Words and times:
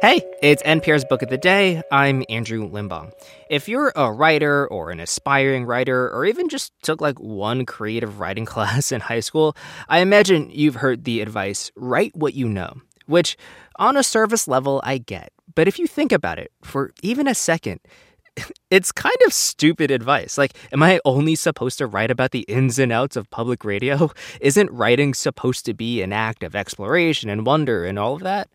Hey, 0.00 0.22
it's 0.40 0.62
NPR's 0.62 1.04
Book 1.04 1.20
of 1.20 1.28
the 1.28 1.36
Day. 1.36 1.82
I'm 1.92 2.24
Andrew 2.30 2.66
Limbong. 2.66 3.12
If 3.50 3.68
you're 3.68 3.92
a 3.94 4.10
writer 4.10 4.66
or 4.68 4.90
an 4.90 4.98
aspiring 4.98 5.66
writer, 5.66 6.08
or 6.08 6.24
even 6.24 6.48
just 6.48 6.72
took 6.82 7.02
like 7.02 7.20
one 7.20 7.66
creative 7.66 8.18
writing 8.18 8.44
class 8.46 8.92
in 8.92 9.02
high 9.02 9.20
school, 9.20 9.54
I 9.90 9.98
imagine 9.98 10.48
you've 10.50 10.76
heard 10.76 11.04
the 11.04 11.20
advice 11.20 11.70
write 11.76 12.16
what 12.16 12.32
you 12.32 12.48
know, 12.48 12.80
which 13.08 13.36
on 13.76 13.98
a 13.98 14.02
surface 14.02 14.48
level 14.48 14.80
I 14.84 14.96
get. 14.96 15.34
But 15.54 15.68
if 15.68 15.78
you 15.78 15.86
think 15.86 16.12
about 16.12 16.38
it 16.38 16.50
for 16.62 16.92
even 17.02 17.28
a 17.28 17.34
second, 17.34 17.80
it's 18.70 18.92
kind 18.92 19.18
of 19.26 19.34
stupid 19.34 19.90
advice. 19.90 20.38
Like, 20.38 20.56
am 20.72 20.82
I 20.82 20.98
only 21.04 21.34
supposed 21.34 21.76
to 21.76 21.86
write 21.86 22.10
about 22.10 22.30
the 22.30 22.46
ins 22.48 22.78
and 22.78 22.90
outs 22.90 23.16
of 23.16 23.28
public 23.28 23.66
radio? 23.66 24.10
Isn't 24.40 24.70
writing 24.70 25.12
supposed 25.12 25.66
to 25.66 25.74
be 25.74 26.00
an 26.00 26.14
act 26.14 26.42
of 26.42 26.56
exploration 26.56 27.28
and 27.28 27.44
wonder 27.44 27.84
and 27.84 27.98
all 27.98 28.14
of 28.14 28.22
that? 28.22 28.48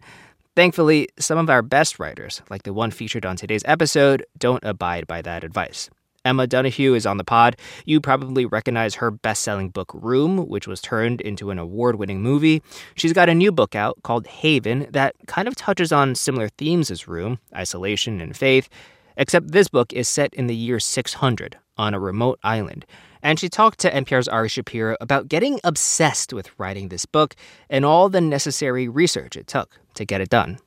Thankfully, 0.56 1.10
some 1.20 1.38
of 1.38 1.50
our 1.50 1.62
best 1.62 2.00
writers, 2.00 2.42
like 2.50 2.64
the 2.64 2.72
one 2.72 2.90
featured 2.90 3.26
on 3.26 3.36
today's 3.36 3.64
episode, 3.66 4.26
don't 4.38 4.64
abide 4.64 5.06
by 5.06 5.22
that 5.22 5.44
advice. 5.44 5.90
Emma 6.24 6.48
Donoghue 6.48 6.94
is 6.94 7.06
on 7.06 7.18
the 7.18 7.26
pod. 7.26 7.58
You 7.86 8.00
probably 8.00 8.46
recognize 8.46 8.96
her 8.96 9.12
best 9.12 9.42
selling 9.42 9.70
book, 9.70 9.92
Room, 9.94 10.48
which 10.48 10.66
was 10.66 10.82
turned 10.82 11.20
into 11.20 11.52
an 11.52 11.60
award 11.60 11.98
winning 11.98 12.22
movie. 12.22 12.64
She's 12.96 13.12
got 13.12 13.28
a 13.28 13.36
new 13.36 13.52
book 13.52 13.76
out 13.76 14.02
called 14.04 14.28
Haven 14.28 14.88
that 14.92 15.14
kind 15.28 15.50
of 15.50 15.58
touches 15.58 15.92
on 15.92 16.16
similar 16.16 16.48
themes 16.48 16.90
as 16.90 17.06
Room 17.06 17.38
isolation 17.54 18.22
and 18.22 18.36
faith, 18.36 18.70
except 19.18 19.52
this 19.52 19.68
book 19.68 19.92
is 19.92 20.08
set 20.08 20.34
in 20.34 20.48
the 20.48 20.56
year 20.56 20.80
600 20.80 21.58
on 21.78 21.94
a 21.94 22.00
remote 22.00 22.40
island. 22.44 22.86
And 23.22 23.40
she 23.40 23.50
talked 23.50 23.80
to 23.80 23.92
NPR's 23.92 24.28
Ari 24.28 24.50
Shapiro 24.50 24.98
about 25.02 25.28
getting 25.28 25.60
obsessed 25.64 26.32
with 26.32 26.52
writing 26.60 26.90
this 26.90 27.06
book 27.06 27.36
and 27.70 27.84
all 27.84 28.10
the 28.10 28.22
necessary 28.22 28.88
research 28.88 29.36
it 29.36 29.48
took 29.48 29.80
to 29.96 30.06
get 30.06 30.22
it 30.22 30.30
done. 30.30 30.60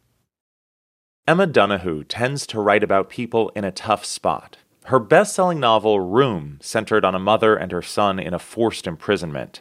Emma 1.29 1.47
Donoghue 1.47 2.05
tends 2.05 2.47
to 2.47 2.61
write 2.61 2.83
about 2.83 3.11
people 3.11 3.51
in 3.55 3.63
a 3.63 3.71
tough 3.71 4.05
spot. 4.05 4.57
Her 4.87 4.99
best 4.99 5.35
selling 5.35 5.61
novel, 5.61 6.01
Room, 6.01 6.57
centered 6.63 7.05
on 7.05 7.15
a 7.15 7.19
mother 7.19 7.55
and 7.55 7.71
her 7.71 7.83
son 7.83 8.19
in 8.19 8.33
a 8.33 8.39
forced 8.39 8.87
imprisonment. 8.87 9.61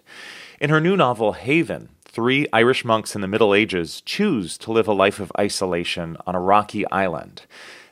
In 0.62 0.70
her 0.70 0.80
new 0.80 0.96
novel, 0.96 1.34
Haven, 1.34 1.90
three 2.06 2.48
Irish 2.54 2.86
monks 2.86 3.14
in 3.14 3.20
the 3.20 3.28
Middle 3.28 3.54
Ages 3.54 4.00
choose 4.02 4.58
to 4.60 4.72
live 4.72 4.88
a 4.88 4.94
life 4.94 5.20
of 5.20 5.32
isolation 5.38 6.16
on 6.26 6.34
a 6.34 6.40
rocky 6.40 6.90
island. 6.90 7.42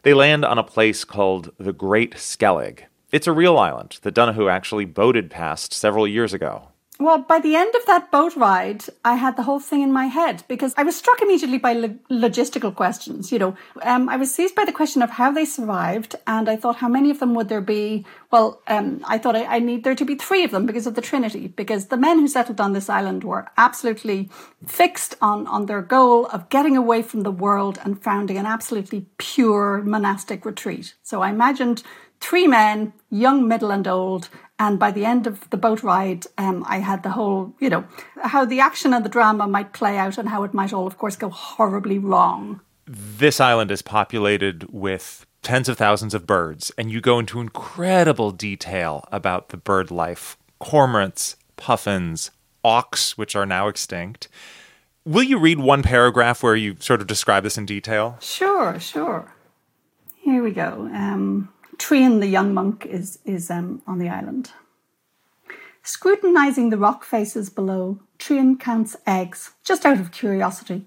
They 0.03 0.14
land 0.14 0.45
on 0.45 0.58
a 0.58 0.64
place 0.64 1.03
called 1.03 1.52
the 1.59 1.73
Great 1.73 2.16
Skellig, 2.16 2.86
it's 3.11 3.28
a 3.28 3.31
real 3.31 3.58
island 3.58 4.00
that 4.02 4.14
Donoghue 4.14 4.50
actually 4.50 4.86
boated 4.86 5.30
past 5.30 5.73
several 5.73 6.08
years 6.08 6.34
ago. 6.34 6.70
Well, 6.98 7.17
by 7.17 7.39
the 7.39 7.58
end 7.58 7.75
of 7.75 7.86
that 7.88 8.09
boat 8.09 8.38
ride, 8.38 8.86
I 9.03 9.16
had 9.16 9.36
the 9.36 9.44
whole 9.44 9.59
thing 9.59 9.81
in 9.81 9.92
my 9.92 10.06
head 10.06 10.44
because 10.48 10.73
I 10.78 10.84
was 10.84 10.95
struck 10.95 11.22
immediately 11.22 11.58
by 11.58 11.73
lo- 11.73 12.00
logistical 12.09 12.73
questions. 12.73 13.33
You 13.33 13.39
know, 13.39 13.58
um, 13.81 14.08
I 14.08 14.16
was 14.16 14.33
seized 14.33 14.56
by 14.56 14.64
the 14.64 14.72
question 14.72 15.02
of 15.02 15.09
how 15.09 15.30
they 15.30 15.44
survived, 15.44 16.16
and 16.26 16.48
I 16.48 16.56
thought, 16.56 16.78
how 16.78 16.88
many 16.88 17.11
of 17.11 17.20
them 17.20 17.33
would 17.33 17.50
there 17.50 17.59
be? 17.59 18.06
Well, 18.31 18.61
um, 18.67 19.02
I 19.06 19.17
thought 19.17 19.36
I, 19.36 19.44
I, 19.44 19.59
need 19.59 19.83
there 19.83 19.95
to 19.95 20.06
be 20.06 20.16
three 20.16 20.45
of 20.45 20.52
them 20.52 20.66
because 20.66 20.88
of 20.88 20.95
the 20.95 21.02
Trinity, 21.02 21.48
because 21.48 21.88
the 21.88 21.98
men 21.98 22.20
who 22.20 22.30
settled 22.30 22.61
on 22.61 22.72
this 22.72 22.89
island 22.89 23.26
were 23.26 23.50
absolutely 23.58 24.30
fixed 24.66 25.16
on 25.22 25.48
on 25.48 25.66
their 25.66 25.81
goal 25.81 26.28
of 26.28 26.48
getting 26.48 26.78
away 26.78 27.02
from 27.02 27.22
the 27.22 27.31
world 27.31 27.78
and 27.83 28.02
founding 28.02 28.38
an 28.38 28.45
absolutely 28.45 29.06
pure 29.17 29.81
monastic 29.83 30.45
retreat. 30.45 30.95
So 31.03 31.22
I 31.22 31.30
imagined 31.30 31.83
three 32.19 32.47
men, 32.47 32.94
young, 33.09 33.47
middle, 33.47 33.71
and 33.71 33.88
old. 33.88 34.30
And 34.58 34.80
by 34.80 34.91
the 34.91 35.05
end 35.05 35.27
of 35.27 35.49
the 35.49 35.58
boat 35.58 35.83
ride, 35.83 36.25
um, 36.38 36.63
I 36.67 36.77
had 36.80 37.03
the 37.03 37.09
whole, 37.09 37.53
you 37.59 37.69
know, 37.69 37.85
how 38.21 38.45
the 38.45 38.61
action 38.61 38.94
and 38.94 39.03
the 39.03 39.09
drama 39.09 39.47
might 39.47 39.73
play 39.73 39.97
out 39.97 40.17
and 40.17 40.30
how 40.30 40.43
it 40.43 40.53
might 40.53 40.71
all, 40.71 40.88
of 40.88 40.97
course, 40.97 41.17
go 41.17 41.30
horribly 41.30 41.99
wrong. 41.99 42.61
This 42.88 43.39
island 43.39 43.71
is 43.71 43.81
populated 43.81 44.71
with 44.71 45.25
tens 45.41 45.67
of 45.67 45.77
thousands 45.77 46.13
of 46.13 46.25
birds, 46.25 46.71
and 46.77 46.89
you 46.89 47.02
go 47.02 47.19
into 47.19 47.39
incredible 47.39 48.31
detail 48.31 49.03
about 49.11 49.49
the 49.49 49.58
bird 49.58 49.92
life 49.92 50.37
cormorants, 50.59 51.36
puffins, 51.58 52.31
auks, 52.64 53.11
which 53.11 53.36
are 53.36 53.45
now 53.45 53.67
extinct. 53.67 54.27
Will 55.05 55.23
you 55.23 55.37
read 55.37 55.59
one 55.59 55.83
paragraph 55.83 56.42
where 56.42 56.55
you 56.55 56.77
sort 56.80 57.02
of 57.02 57.08
describe 57.08 57.43
this 57.43 57.58
in 57.58 57.65
detail? 57.65 58.17
Sure, 58.20 58.80
sure. 58.80 59.36
Here 60.15 60.42
we 60.42 60.52
go. 60.52 60.89
Um, 60.92 61.49
Trian, 61.77 62.19
the 62.19 62.27
young 62.27 62.53
monk, 62.53 62.86
is, 62.86 63.19
is 63.25 63.52
um, 63.52 63.81
on 63.86 63.99
the 63.99 64.09
island. 64.09 64.52
Scrutinizing 65.83 66.69
the 66.69 66.77
rock 66.77 67.03
faces 67.03 67.49
below, 67.49 67.99
Trian 68.17 68.59
counts 68.59 68.95
eggs, 69.05 69.52
just 69.63 69.86
out 69.86 69.99
of 69.99 70.11
curiosity. 70.11 70.86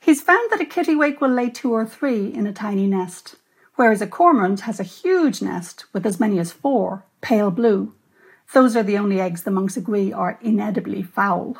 He's 0.00 0.20
found 0.20 0.50
that 0.50 0.60
a 0.60 0.64
kittiwake 0.64 1.20
will 1.20 1.30
lay 1.30 1.50
two 1.50 1.72
or 1.72 1.84
three 1.84 2.32
in 2.32 2.46
a 2.46 2.52
tiny 2.52 2.86
nest, 2.86 3.36
whereas 3.74 4.00
a 4.00 4.06
cormorant 4.06 4.60
has 4.60 4.80
a 4.80 4.84
huge 4.84 5.42
nest 5.42 5.84
with 5.92 6.06
as 6.06 6.20
many 6.20 6.38
as 6.38 6.52
four, 6.52 7.04
pale 7.20 7.50
blue. 7.50 7.92
Those 8.52 8.76
are 8.76 8.82
the 8.82 8.98
only 8.98 9.20
eggs 9.20 9.42
the 9.42 9.50
monks 9.50 9.76
agree 9.76 10.12
are 10.12 10.38
inedibly 10.40 11.02
foul. 11.02 11.58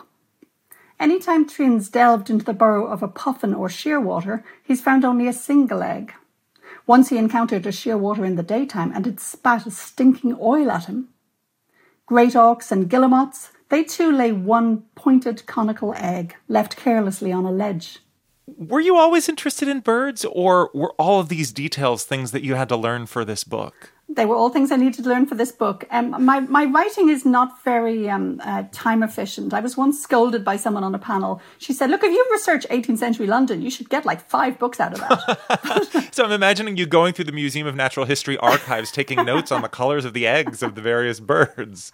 Any 0.98 1.14
Anytime 1.14 1.46
Trian's 1.46 1.90
delved 1.90 2.30
into 2.30 2.44
the 2.44 2.54
burrow 2.54 2.86
of 2.86 3.02
a 3.02 3.08
puffin 3.08 3.52
or 3.52 3.68
shearwater, 3.68 4.42
he's 4.62 4.80
found 4.80 5.04
only 5.04 5.26
a 5.26 5.32
single 5.32 5.82
egg, 5.82 6.14
once 6.86 7.08
he 7.08 7.19
encountered 7.19 7.66
a 7.66 7.70
shearwater 7.70 8.24
in 8.26 8.36
the 8.36 8.42
daytime 8.42 8.92
and 8.94 9.06
it 9.06 9.20
spat 9.20 9.66
a 9.66 9.70
stinking 9.70 10.36
oil 10.41 10.70
at 10.70 10.84
him. 10.84 11.08
Great 12.06 12.34
auks 12.34 12.70
and 12.70 12.88
guillemots, 12.88 13.50
they 13.69 13.82
too 13.82 14.12
lay 14.12 14.30
one 14.30 14.82
pointed 14.94 15.44
conical 15.46 15.92
egg 15.96 16.36
left 16.48 16.76
carelessly 16.76 17.32
on 17.32 17.44
a 17.44 17.50
ledge. 17.50 17.98
Were 18.46 18.80
you 18.80 18.96
always 18.96 19.28
interested 19.28 19.66
in 19.66 19.80
birds, 19.80 20.25
or 20.25 20.70
were 20.72 20.94
all 20.98 21.19
of 21.19 21.28
these 21.28 21.52
details 21.52 22.04
things 22.04 22.30
that 22.30 22.44
you 22.44 22.54
had 22.54 22.69
to 22.69 22.76
learn 22.76 23.06
for 23.06 23.25
this 23.25 23.42
book? 23.42 23.92
They 24.09 24.25
were 24.25 24.37
all 24.37 24.50
things 24.50 24.71
I 24.71 24.77
needed 24.77 25.03
to 25.03 25.11
learn 25.11 25.27
for 25.27 25.34
this 25.34 25.50
book. 25.50 25.84
Um, 25.91 26.25
my, 26.25 26.39
my 26.39 26.65
writing 26.65 27.09
is 27.09 27.25
not 27.25 27.62
very 27.65 28.09
um, 28.09 28.41
uh, 28.44 28.65
time 28.71 29.03
efficient. 29.03 29.53
I 29.53 29.59
was 29.59 29.77
once 29.77 30.00
scolded 30.00 30.44
by 30.44 30.56
someone 30.56 30.84
on 30.84 30.94
a 30.94 30.99
panel. 30.99 31.43
She 31.59 31.72
said, 31.72 31.91
Look, 31.91 32.05
if 32.05 32.12
you 32.12 32.25
research 32.31 32.67
18th 32.71 32.99
century 32.99 33.27
London, 33.27 33.62
you 33.62 33.71
should 33.71 33.89
get 33.89 34.06
like 34.06 34.28
five 34.28 34.61
books 34.61 34.78
out 34.78 34.93
of 34.93 35.00
that. 35.00 36.09
so 36.12 36.25
I'm 36.25 36.31
imagining 36.31 36.77
you 36.77 36.87
going 36.87 37.15
through 37.15 37.25
the 37.25 37.33
Museum 37.33 37.67
of 37.67 37.75
Natural 37.75 38.06
History 38.06 38.39
archives, 38.39 38.93
taking 38.93 39.25
notes 39.25 39.50
on 39.50 39.62
the 39.62 39.69
colors 39.69 40.05
of 40.05 40.15
the 40.15 40.27
eggs 40.27 40.62
of 40.62 40.77
the 40.77 40.81
various 40.81 41.19
birds. 41.19 41.91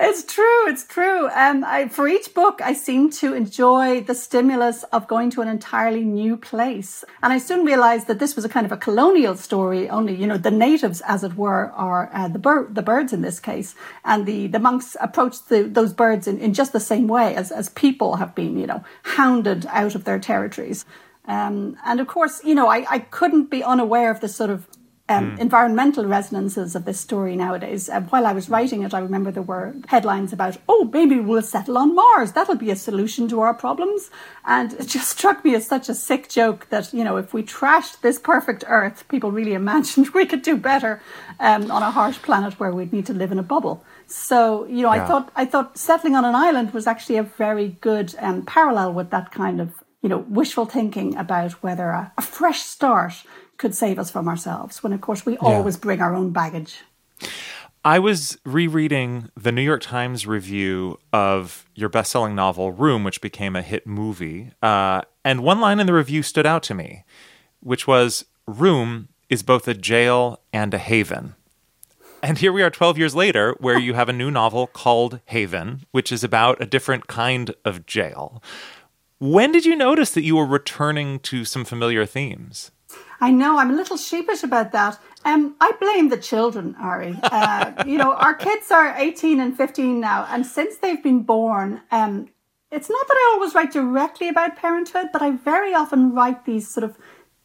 It's 0.00 0.22
true. 0.22 0.68
It's 0.68 0.86
true. 0.86 1.28
Um, 1.30 1.64
I, 1.64 1.88
for 1.88 2.06
each 2.06 2.32
book, 2.32 2.60
I 2.62 2.72
seem 2.72 3.10
to 3.10 3.34
enjoy 3.34 4.00
the 4.00 4.14
stimulus 4.14 4.84
of 4.84 5.08
going 5.08 5.28
to 5.30 5.40
an 5.40 5.48
entirely 5.48 6.04
new 6.04 6.36
place. 6.36 7.04
And 7.20 7.32
I 7.32 7.38
soon 7.38 7.64
realized 7.64 8.06
that 8.06 8.20
this 8.20 8.36
was 8.36 8.44
a 8.44 8.48
kind 8.48 8.64
of 8.64 8.70
a 8.70 8.76
colonial 8.76 9.34
story. 9.34 9.88
Only, 9.90 10.14
you 10.14 10.28
know, 10.28 10.38
the 10.38 10.52
natives, 10.52 11.00
as 11.00 11.24
it 11.24 11.34
were, 11.34 11.72
are 11.72 12.10
uh, 12.12 12.28
the, 12.28 12.38
bir- 12.38 12.68
the 12.70 12.80
birds 12.80 13.12
in 13.12 13.22
this 13.22 13.40
case. 13.40 13.74
And 14.04 14.24
the, 14.24 14.46
the 14.46 14.60
monks 14.60 14.96
approached 15.00 15.48
the, 15.48 15.64
those 15.64 15.92
birds 15.92 16.28
in, 16.28 16.38
in 16.38 16.54
just 16.54 16.72
the 16.72 16.78
same 16.78 17.08
way 17.08 17.34
as, 17.34 17.50
as 17.50 17.68
people 17.70 18.16
have 18.16 18.36
been, 18.36 18.56
you 18.56 18.68
know, 18.68 18.84
hounded 19.02 19.66
out 19.66 19.96
of 19.96 20.04
their 20.04 20.20
territories. 20.20 20.84
Um, 21.24 21.76
and 21.84 21.98
of 21.98 22.06
course, 22.06 22.40
you 22.44 22.54
know, 22.54 22.68
I, 22.68 22.86
I 22.88 22.98
couldn't 23.00 23.50
be 23.50 23.64
unaware 23.64 24.12
of 24.12 24.20
this 24.20 24.36
sort 24.36 24.50
of 24.50 24.68
um, 25.08 25.36
mm. 25.36 25.38
environmental 25.38 26.04
resonances 26.04 26.74
of 26.74 26.84
this 26.84 27.00
story 27.00 27.34
nowadays. 27.34 27.88
Uh, 27.88 28.00
while 28.02 28.26
I 28.26 28.32
was 28.32 28.48
writing 28.48 28.82
it, 28.82 28.92
I 28.92 28.98
remember 28.98 29.30
there 29.30 29.42
were 29.42 29.74
headlines 29.86 30.32
about, 30.32 30.58
oh, 30.68 30.90
maybe 30.92 31.18
we'll 31.18 31.42
settle 31.42 31.78
on 31.78 31.94
Mars. 31.94 32.32
That'll 32.32 32.56
be 32.56 32.70
a 32.70 32.76
solution 32.76 33.28
to 33.28 33.40
our 33.40 33.54
problems. 33.54 34.10
And 34.44 34.74
it 34.74 34.86
just 34.88 35.08
struck 35.18 35.44
me 35.44 35.54
as 35.54 35.66
such 35.66 35.88
a 35.88 35.94
sick 35.94 36.28
joke 36.28 36.68
that, 36.70 36.92
you 36.92 37.04
know, 37.04 37.16
if 37.16 37.32
we 37.32 37.42
trashed 37.42 38.00
this 38.02 38.18
perfect 38.18 38.64
Earth, 38.66 39.06
people 39.08 39.32
really 39.32 39.54
imagined 39.54 40.10
we 40.14 40.26
could 40.26 40.42
do 40.42 40.56
better 40.56 41.00
um, 41.40 41.70
on 41.70 41.82
a 41.82 41.90
harsh 41.90 42.18
planet 42.18 42.60
where 42.60 42.72
we'd 42.72 42.92
need 42.92 43.06
to 43.06 43.14
live 43.14 43.32
in 43.32 43.38
a 43.38 43.42
bubble. 43.42 43.84
So, 44.06 44.64
you 44.66 44.82
know, 44.82 44.92
yeah. 44.92 45.04
I 45.04 45.06
thought 45.06 45.32
I 45.36 45.44
thought 45.44 45.76
settling 45.76 46.14
on 46.14 46.24
an 46.24 46.34
island 46.34 46.72
was 46.72 46.86
actually 46.86 47.16
a 47.16 47.22
very 47.22 47.76
good 47.80 48.14
um, 48.18 48.42
parallel 48.44 48.94
with 48.94 49.10
that 49.10 49.30
kind 49.30 49.60
of 49.60 49.82
you 50.02 50.08
know, 50.08 50.18
wishful 50.28 50.64
thinking 50.64 51.16
about 51.16 51.52
whether 51.62 51.88
a, 51.88 52.12
a, 52.16 52.22
fresh 52.22 52.60
start 52.60 53.24
could 53.58 53.74
save 53.74 53.98
us 53.98 54.10
from 54.10 54.28
ourselves, 54.28 54.82
when 54.82 54.92
of 54.92 55.00
course 55.00 55.26
we 55.26 55.34
yeah. 55.34 55.38
always 55.40 55.76
bring 55.76 56.00
our 56.00 56.14
own 56.14 56.30
baggage. 56.30 56.78
I 57.84 57.98
was 57.98 58.38
rereading 58.44 59.30
the 59.36 59.52
New 59.52 59.62
York 59.62 59.82
Times 59.82 60.26
review 60.26 60.98
of 61.12 61.66
your 61.74 61.88
best 61.88 62.10
selling 62.10 62.34
novel, 62.34 62.72
Room, 62.72 63.04
which 63.04 63.20
became 63.20 63.54
a 63.54 63.62
hit 63.62 63.86
movie. 63.86 64.52
Uh, 64.62 65.02
and 65.24 65.42
one 65.42 65.60
line 65.60 65.78
in 65.80 65.86
the 65.86 65.92
review 65.92 66.22
stood 66.22 66.46
out 66.46 66.62
to 66.64 66.74
me, 66.74 67.04
which 67.60 67.86
was 67.86 68.24
Room 68.46 69.08
is 69.28 69.42
both 69.42 69.68
a 69.68 69.74
jail 69.74 70.40
and 70.52 70.74
a 70.74 70.78
haven. 70.78 71.34
And 72.22 72.38
here 72.38 72.52
we 72.52 72.62
are 72.62 72.70
12 72.70 72.98
years 72.98 73.14
later, 73.14 73.54
where 73.60 73.78
you 73.78 73.94
have 73.94 74.08
a 74.08 74.12
new 74.12 74.30
novel 74.30 74.66
called 74.66 75.20
Haven, 75.26 75.86
which 75.92 76.10
is 76.10 76.24
about 76.24 76.60
a 76.60 76.66
different 76.66 77.06
kind 77.06 77.54
of 77.64 77.86
jail. 77.86 78.42
When 79.20 79.52
did 79.52 79.64
you 79.64 79.76
notice 79.76 80.10
that 80.10 80.24
you 80.24 80.36
were 80.36 80.46
returning 80.46 81.20
to 81.20 81.44
some 81.44 81.64
familiar 81.64 82.06
themes? 82.06 82.72
I 83.20 83.30
know 83.30 83.58
I'm 83.58 83.70
a 83.70 83.74
little 83.74 83.96
sheepish 83.96 84.42
about 84.42 84.72
that. 84.72 84.98
Um, 85.24 85.56
I 85.60 85.72
blame 85.80 86.08
the 86.08 86.16
children, 86.16 86.76
Ari. 86.80 87.18
Uh, 87.22 87.84
you 87.86 87.98
know, 87.98 88.14
our 88.14 88.34
kids 88.34 88.70
are 88.70 88.94
18 88.96 89.40
and 89.40 89.56
15 89.56 90.00
now, 90.00 90.26
and 90.30 90.46
since 90.46 90.76
they've 90.76 91.02
been 91.02 91.22
born, 91.22 91.80
um, 91.90 92.28
it's 92.70 92.90
not 92.90 93.08
that 93.08 93.14
I 93.14 93.32
always 93.34 93.54
write 93.54 93.72
directly 93.72 94.28
about 94.28 94.56
parenthood, 94.56 95.08
but 95.12 95.22
I 95.22 95.32
very 95.32 95.74
often 95.74 96.12
write 96.12 96.44
these 96.44 96.68
sort 96.68 96.84
of 96.84 96.96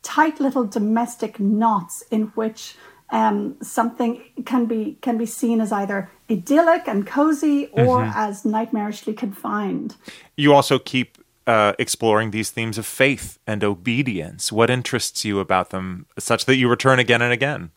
tight 0.02 0.40
little 0.40 0.66
domestic 0.66 1.40
knots 1.40 2.04
in 2.12 2.24
which 2.36 2.76
um, 3.10 3.56
something 3.62 4.22
can 4.46 4.66
be 4.66 4.98
can 5.02 5.18
be 5.18 5.26
seen 5.26 5.62
as 5.62 5.72
either 5.72 6.10
idyllic 6.30 6.88
and 6.88 7.06
cozy 7.06 7.68
or 7.68 8.00
mm-hmm. 8.00 8.12
as 8.16 8.44
nightmarishly 8.44 9.16
confined. 9.16 9.96
You 10.36 10.54
also 10.54 10.80
keep 10.80 11.18
uh, 11.48 11.74
exploring 11.80 12.32
these 12.32 12.52
themes 12.52 12.78
of 12.78 12.86
faith 12.86 13.38
and 13.46 13.64
obedience. 13.64 14.52
What 14.52 14.70
interests 14.70 15.26
you 15.26 15.40
about 15.40 15.70
them, 15.70 16.06
such 16.18 16.46
that 16.46 16.56
you 16.56 16.70
return 16.70 17.00
again 17.00 17.22
and 17.22 17.34
again? 17.34 17.72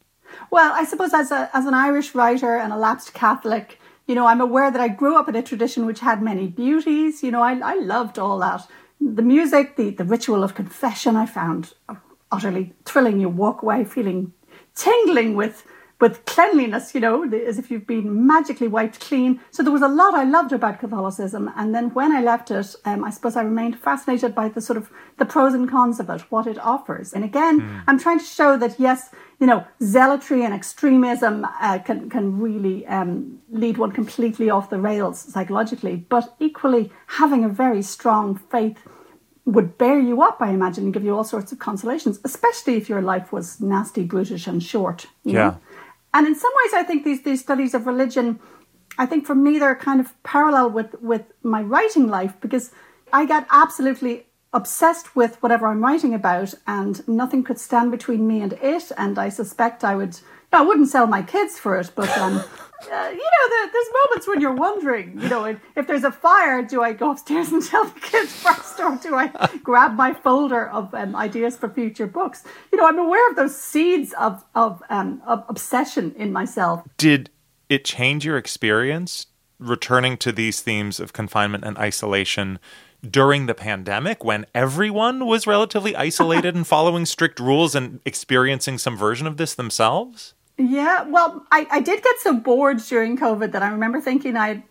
Well, 0.50 0.72
I 0.74 0.84
suppose 0.84 1.12
as 1.14 1.30
a 1.30 1.50
as 1.52 1.66
an 1.66 1.74
Irish 1.74 2.14
writer 2.14 2.56
and 2.56 2.72
a 2.72 2.76
lapsed 2.76 3.14
Catholic, 3.14 3.78
you 4.06 4.14
know, 4.14 4.26
I'm 4.26 4.40
aware 4.40 4.70
that 4.70 4.80
I 4.80 4.88
grew 4.88 5.16
up 5.16 5.28
in 5.28 5.36
a 5.36 5.42
tradition 5.42 5.86
which 5.86 6.00
had 6.00 6.22
many 6.22 6.46
beauties. 6.46 7.22
You 7.22 7.30
know, 7.30 7.42
I, 7.42 7.58
I 7.58 7.74
loved 7.74 8.18
all 8.18 8.38
that. 8.38 8.66
The 9.00 9.22
music, 9.22 9.76
the, 9.76 9.90
the 9.90 10.04
ritual 10.04 10.42
of 10.44 10.54
confession, 10.54 11.16
I 11.16 11.26
found 11.26 11.74
utterly 12.30 12.74
thrilling. 12.84 13.20
You 13.20 13.28
walk 13.28 13.62
away 13.62 13.84
feeling 13.84 14.32
tingling 14.74 15.34
with 15.34 15.64
with 15.98 16.24
cleanliness, 16.26 16.94
you 16.94 17.00
know, 17.00 17.24
as 17.24 17.58
if 17.58 17.70
you've 17.70 17.86
been 17.86 18.26
magically 18.26 18.68
wiped 18.68 19.00
clean. 19.00 19.40
So 19.50 19.62
there 19.62 19.72
was 19.72 19.82
a 19.82 19.88
lot 19.88 20.14
I 20.14 20.24
loved 20.24 20.52
about 20.52 20.78
Catholicism. 20.78 21.50
And 21.56 21.74
then 21.74 21.94
when 21.94 22.12
I 22.12 22.20
left 22.20 22.50
it, 22.50 22.74
um, 22.84 23.02
I 23.02 23.10
suppose 23.10 23.34
I 23.34 23.42
remained 23.42 23.78
fascinated 23.78 24.34
by 24.34 24.50
the 24.50 24.60
sort 24.60 24.76
of 24.76 24.90
the 25.16 25.24
pros 25.24 25.54
and 25.54 25.68
cons 25.68 25.98
of 25.98 26.10
it, 26.10 26.20
what 26.30 26.46
it 26.46 26.58
offers. 26.58 27.14
And 27.14 27.24
again, 27.24 27.60
mm. 27.60 27.82
I'm 27.86 27.98
trying 27.98 28.18
to 28.18 28.24
show 28.24 28.58
that 28.58 28.78
yes, 28.78 29.10
you 29.40 29.46
know, 29.46 29.64
zealotry 29.82 30.44
and 30.44 30.52
extremism 30.52 31.46
uh, 31.60 31.78
can 31.78 32.10
can 32.10 32.38
really 32.40 32.86
um, 32.86 33.38
lead 33.50 33.78
one 33.78 33.92
completely 33.92 34.50
off 34.50 34.68
the 34.68 34.78
rails 34.78 35.18
psychologically, 35.20 35.96
but 35.96 36.34
equally 36.38 36.92
having 37.06 37.42
a 37.44 37.48
very 37.48 37.80
strong 37.82 38.36
faith 38.50 38.78
would 39.46 39.78
bear 39.78 39.98
you 39.98 40.22
up, 40.22 40.38
I 40.40 40.50
imagine, 40.50 40.84
and 40.84 40.92
give 40.92 41.04
you 41.04 41.16
all 41.16 41.24
sorts 41.24 41.52
of 41.52 41.60
consolations, 41.60 42.18
especially 42.24 42.74
if 42.76 42.88
your 42.88 43.00
life 43.00 43.32
was 43.32 43.60
nasty, 43.60 44.02
brutish, 44.02 44.46
and 44.46 44.62
short. 44.62 45.06
yeah. 45.24 45.32
Know? 45.32 45.60
And 46.14 46.26
in 46.26 46.34
some 46.34 46.52
ways, 46.64 46.74
I 46.74 46.82
think 46.82 47.04
these 47.04 47.22
these 47.22 47.40
studies 47.40 47.74
of 47.74 47.86
religion, 47.86 48.40
I 48.98 49.06
think 49.06 49.26
for 49.26 49.34
me 49.34 49.58
they're 49.58 49.74
kind 49.76 50.00
of 50.00 50.20
parallel 50.22 50.70
with 50.70 50.94
with 51.00 51.24
my 51.42 51.62
writing 51.62 52.08
life 52.08 52.34
because 52.40 52.70
I 53.12 53.26
get 53.26 53.46
absolutely 53.50 54.26
obsessed 54.52 55.14
with 55.14 55.36
whatever 55.42 55.66
I'm 55.66 55.84
writing 55.84 56.14
about, 56.14 56.54
and 56.66 57.06
nothing 57.06 57.44
could 57.44 57.58
stand 57.58 57.90
between 57.90 58.26
me 58.26 58.40
and 58.40 58.54
it. 58.54 58.90
And 58.96 59.18
I 59.18 59.28
suspect 59.28 59.84
I 59.84 59.94
would. 59.94 60.18
I 60.52 60.62
wouldn't 60.62 60.88
sell 60.88 61.06
my 61.06 61.22
kids 61.22 61.58
for 61.58 61.76
it, 61.76 61.90
but 61.94 62.08
um, 62.16 62.42
uh, 62.90 63.08
you 63.10 63.18
know, 63.18 63.48
there, 63.50 63.70
there's 63.72 63.88
moments 64.04 64.28
when 64.28 64.40
you're 64.40 64.54
wondering, 64.54 65.20
you 65.20 65.28
know, 65.28 65.44
if, 65.44 65.58
if, 65.76 65.86
there's 65.86 66.04
a 66.04 66.12
fire, 66.12 66.62
do 66.62 66.82
I 66.82 66.92
go 66.92 67.10
upstairs 67.10 67.50
and 67.50 67.62
tell 67.66 67.84
the 67.84 68.00
kids 68.00 68.32
first, 68.32 68.78
or 68.80 68.96
do 68.96 69.14
I 69.14 69.28
grab 69.62 69.94
my 69.94 70.14
folder 70.14 70.68
of 70.68 70.94
um, 70.94 71.16
ideas 71.16 71.56
for 71.56 71.68
future 71.68 72.06
books? 72.06 72.44
You 72.72 72.78
know, 72.78 72.86
I'm 72.86 72.98
aware 72.98 73.28
of 73.30 73.36
those 73.36 73.56
seeds 73.56 74.12
of 74.14 74.44
of, 74.54 74.82
um, 74.90 75.22
of 75.26 75.44
obsession 75.48 76.14
in 76.16 76.32
myself. 76.32 76.82
Did 76.96 77.30
it 77.68 77.84
change 77.84 78.24
your 78.24 78.36
experience 78.36 79.26
returning 79.58 80.16
to 80.18 80.32
these 80.32 80.60
themes 80.60 81.00
of 81.00 81.12
confinement 81.12 81.64
and 81.64 81.76
isolation? 81.78 82.58
During 83.08 83.46
the 83.46 83.54
pandemic, 83.54 84.24
when 84.24 84.46
everyone 84.54 85.26
was 85.26 85.46
relatively 85.46 85.94
isolated 85.94 86.56
and 86.56 86.66
following 86.66 87.06
strict 87.06 87.38
rules 87.38 87.74
and 87.74 88.00
experiencing 88.04 88.78
some 88.78 88.96
version 88.96 89.26
of 89.26 89.36
this 89.36 89.54
themselves? 89.54 90.34
Yeah, 90.58 91.02
well, 91.02 91.46
I, 91.52 91.66
I 91.70 91.80
did 91.80 92.02
get 92.02 92.18
so 92.20 92.34
bored 92.34 92.78
during 92.78 93.18
COVID 93.18 93.52
that 93.52 93.62
I 93.62 93.68
remember 93.68 94.00
thinking 94.00 94.36
I 94.36 94.64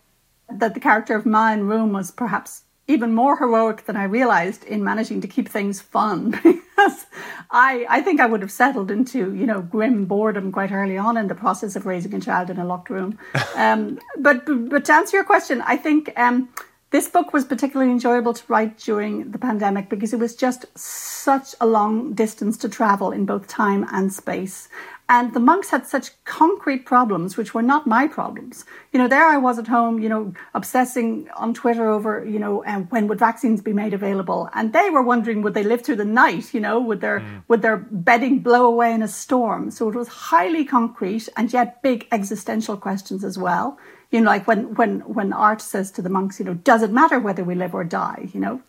that 0.48 0.74
the 0.74 0.80
character 0.80 1.16
of 1.16 1.26
Ma 1.26 1.52
in 1.52 1.66
Room 1.66 1.92
was 1.92 2.10
perhaps 2.10 2.62
even 2.88 3.14
more 3.14 3.36
heroic 3.36 3.84
than 3.86 3.96
I 3.96 4.04
realized 4.04 4.64
in 4.64 4.84
managing 4.84 5.20
to 5.20 5.28
keep 5.28 5.48
things 5.48 5.80
fun 5.80 6.30
because 6.42 7.06
I 7.50 7.86
I 7.88 8.00
think 8.00 8.20
I 8.20 8.26
would 8.26 8.42
have 8.42 8.52
settled 8.52 8.90
into 8.90 9.34
you 9.34 9.46
know 9.46 9.60
grim 9.60 10.06
boredom 10.06 10.52
quite 10.52 10.72
early 10.72 10.96
on 10.96 11.16
in 11.16 11.28
the 11.28 11.34
process 11.34 11.76
of 11.76 11.86
raising 11.86 12.14
a 12.14 12.20
child 12.20 12.50
in 12.50 12.58
a 12.58 12.64
locked 12.64 12.90
room. 12.90 13.18
Um, 13.56 13.98
but 14.18 14.44
but 14.46 14.84
to 14.84 14.92
answer 14.92 15.16
your 15.16 15.24
question, 15.24 15.62
I 15.62 15.78
think 15.78 16.12
um, 16.18 16.50
this 16.90 17.08
book 17.08 17.32
was 17.32 17.44
particularly 17.44 17.90
enjoyable 17.90 18.34
to 18.34 18.42
write 18.48 18.78
during 18.78 19.30
the 19.30 19.38
pandemic 19.38 19.88
because 19.88 20.12
it 20.12 20.18
was 20.18 20.36
just 20.36 20.66
such 20.78 21.54
a 21.60 21.66
long 21.66 22.12
distance 22.12 22.58
to 22.58 22.68
travel 22.68 23.12
in 23.12 23.24
both 23.24 23.48
time 23.48 23.86
and 23.90 24.12
space. 24.12 24.68
And 25.08 25.34
the 25.34 25.40
monks 25.40 25.70
had 25.70 25.86
such 25.86 26.10
concrete 26.24 26.84
problems, 26.84 27.36
which 27.36 27.54
were 27.54 27.62
not 27.62 27.86
my 27.86 28.08
problems. 28.08 28.64
You 28.92 28.98
know, 28.98 29.06
there 29.06 29.26
I 29.26 29.36
was 29.36 29.56
at 29.56 29.68
home, 29.68 30.00
you 30.00 30.08
know, 30.08 30.34
obsessing 30.52 31.28
on 31.36 31.54
Twitter 31.54 31.88
over, 31.88 32.24
you 32.24 32.40
know, 32.40 32.64
um, 32.66 32.86
when 32.86 33.06
would 33.06 33.20
vaccines 33.20 33.62
be 33.62 33.72
made 33.72 33.94
available? 33.94 34.48
And 34.52 34.72
they 34.72 34.90
were 34.90 35.02
wondering, 35.02 35.42
would 35.42 35.54
they 35.54 35.62
live 35.62 35.82
through 35.82 35.96
the 35.96 36.04
night? 36.04 36.52
You 36.52 36.58
know, 36.60 36.80
would 36.80 37.00
their, 37.00 37.20
mm. 37.20 37.44
would 37.46 37.62
their 37.62 37.76
bedding 37.76 38.40
blow 38.40 38.66
away 38.66 38.92
in 38.92 39.02
a 39.02 39.08
storm? 39.08 39.70
So 39.70 39.88
it 39.88 39.94
was 39.94 40.08
highly 40.08 40.64
concrete 40.64 41.28
and 41.36 41.52
yet 41.52 41.82
big 41.82 42.08
existential 42.10 42.76
questions 42.76 43.22
as 43.22 43.38
well. 43.38 43.78
You 44.10 44.20
know, 44.20 44.26
like 44.26 44.48
when, 44.48 44.74
when, 44.74 45.00
when 45.00 45.32
Artt 45.32 45.60
says 45.60 45.92
to 45.92 46.02
the 46.02 46.08
monks, 46.08 46.40
you 46.40 46.46
know, 46.46 46.54
does 46.54 46.82
it 46.82 46.90
matter 46.90 47.20
whether 47.20 47.44
we 47.44 47.54
live 47.54 47.74
or 47.74 47.84
die? 47.84 48.28
You 48.32 48.40
know, 48.40 48.62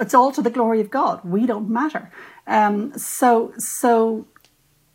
it's 0.00 0.14
all 0.14 0.32
to 0.32 0.42
the 0.42 0.50
glory 0.50 0.80
of 0.80 0.90
God. 0.90 1.20
We 1.24 1.46
don't 1.46 1.68
matter. 1.68 2.10
Um, 2.46 2.96
so, 2.98 3.52
so 3.58 4.26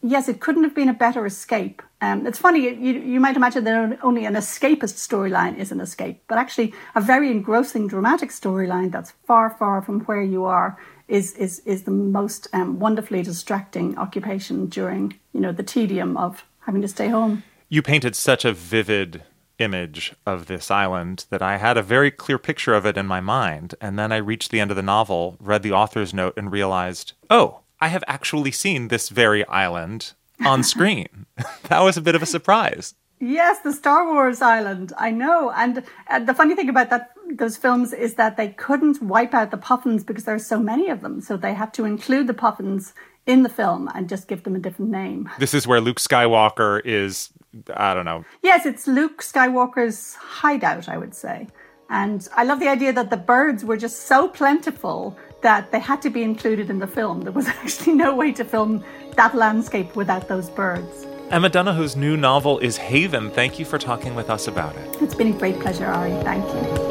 yes, 0.02 0.30
it 0.30 0.40
couldn't 0.40 0.64
have 0.64 0.76
been 0.76 0.90
a 0.90 0.94
better 0.94 1.26
escape. 1.26 1.82
Um, 2.02 2.26
it's 2.26 2.40
funny, 2.40 2.62
you, 2.62 2.94
you 2.94 3.20
might 3.20 3.36
imagine 3.36 3.66
that 3.66 4.00
only 4.02 4.26
an 4.26 4.36
escapist 4.36 4.96
storyline 4.96 5.58
is 5.58 5.72
an 5.72 5.82
escape, 5.82 6.24
but 6.28 6.38
actually 6.38 6.74
a 6.96 7.02
very 7.02 7.30
engrossing 7.30 7.88
dramatic 7.88 8.30
storyline 8.30 8.92
that's 8.92 9.12
far, 9.28 9.50
far 9.50 9.82
from 9.82 10.02
where 10.02 10.22
you 10.22 10.46
are 10.46 10.78
is 11.10 11.34
is 11.34 11.60
is 11.66 11.84
the 11.84 11.92
most 11.92 12.48
um, 12.54 12.80
wonderfully 12.80 13.24
distracting 13.24 13.98
occupation 13.98 14.68
during 14.68 15.20
you 15.34 15.40
know 15.42 15.52
the 15.52 15.64
tedium 15.64 16.16
of 16.16 16.46
having 16.60 16.82
to 16.82 16.88
stay 16.88 17.08
home. 17.08 17.44
You 17.68 17.82
painted 17.82 18.16
such 18.16 18.46
a 18.46 18.54
vivid 18.54 19.24
image 19.58 20.14
of 20.26 20.46
this 20.46 20.72
island 20.72 21.26
that 21.30 21.42
I 21.42 21.58
had 21.58 21.78
a 21.78 21.84
very 21.84 22.12
clear 22.12 22.38
picture 22.38 22.74
of 22.74 22.86
it 22.86 22.98
in 22.98 23.06
my 23.06 23.20
mind, 23.20 23.76
and 23.82 24.00
then 24.00 24.12
I 24.12 24.18
reached 24.18 24.52
the 24.52 24.60
end 24.60 24.72
of 24.72 24.78
the 24.78 24.84
novel, 24.84 25.36
read 25.40 25.64
the 25.64 25.74
author's 25.74 26.14
note, 26.14 26.34
and 26.38 26.52
realized, 26.52 27.14
oh, 27.30 27.62
I 27.82 27.88
have 27.88 28.04
actually 28.08 28.52
seen 28.52 28.88
this 28.88 29.10
very 29.10 29.46
island 29.48 30.14
on 30.46 30.64
screen. 30.64 31.26
that 31.70 31.82
was 31.82 31.98
a 31.98 32.02
bit 32.02 32.16
of 32.16 32.22
a 32.22 32.26
surprise. 32.26 32.96
Yes, 33.22 33.60
the 33.60 33.74
Star 33.74 34.06
Wars 34.06 34.42
island. 34.42 34.94
I 34.98 35.12
know. 35.12 35.52
And 35.52 35.84
uh, 36.10 36.20
the 36.20 36.34
funny 36.34 36.56
thing 36.56 36.70
about 36.70 36.90
that 36.90 37.12
those 37.30 37.58
films 37.58 37.94
is 37.94 38.16
that 38.16 38.38
they 38.38 38.50
couldn't 38.50 39.02
wipe 39.04 39.34
out 39.34 39.52
the 39.52 39.58
puffins 39.58 40.04
because 40.04 40.24
there 40.24 40.36
are 40.36 40.40
so 40.40 40.60
many 40.60 40.90
of 40.90 41.02
them. 41.02 41.22
So 41.22 41.36
they 41.36 41.54
had 41.54 41.74
to 41.76 41.86
include 41.86 42.28
the 42.28 42.34
puffins 42.34 42.94
in 43.26 43.44
the 43.44 43.50
film 43.50 43.90
and 43.94 44.10
just 44.10 44.28
give 44.28 44.44
them 44.44 44.56
a 44.56 44.60
different 44.60 44.92
name. 44.92 45.30
This 45.38 45.54
is 45.54 45.68
where 45.68 45.82
Luke 45.82 46.00
Skywalker 46.00 46.82
is 46.86 47.30
I 47.76 47.94
don't 47.94 48.06
know. 48.06 48.24
Yes, 48.42 48.66
it's 48.66 48.88
Luke 48.88 49.22
Skywalker's 49.22 50.16
hideout, 50.16 50.88
I 50.88 50.98
would 50.98 51.16
say. 51.16 51.48
And 51.90 52.28
I 52.36 52.44
love 52.44 52.60
the 52.60 52.70
idea 52.70 52.94
that 52.94 53.10
the 53.10 53.18
birds 53.18 53.66
were 53.66 53.78
just 53.78 54.04
so 54.04 54.28
plentiful 54.28 55.18
that 55.42 55.72
they 55.72 55.80
had 55.80 56.02
to 56.02 56.10
be 56.10 56.24
included 56.24 56.70
in 56.70 56.80
the 56.80 56.88
film. 56.88 57.22
There 57.22 57.32
was 57.32 57.48
actually 57.64 57.94
no 57.94 58.16
way 58.16 58.32
to 58.34 58.44
film 58.44 58.84
that 59.16 59.36
landscape 59.36 59.96
without 59.96 60.28
those 60.28 60.50
birds. 60.50 61.06
Emma 61.32 61.50
Donoghue's 61.50 61.96
new 61.96 62.18
novel 62.18 62.58
is 62.60 62.78
Haven. 62.78 63.30
Thank 63.30 63.60
you 63.60 63.66
for 63.66 63.78
talking 63.78 64.16
with 64.16 64.30
us 64.30 64.48
about 64.48 64.76
it. 64.76 65.02
It's 65.02 65.14
been 65.14 65.34
a 65.34 65.38
great 65.38 65.60
pleasure, 65.60 65.86
Ari. 65.86 66.12
Thank 66.24 66.46
you. 66.46 66.89